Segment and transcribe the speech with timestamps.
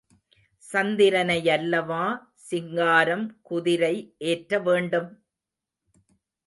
[0.69, 2.05] சந்திரனையல்லவா
[2.47, 3.95] சிங்காரம் குதிரை
[4.25, 5.09] ஏற்ற வேண்டும்?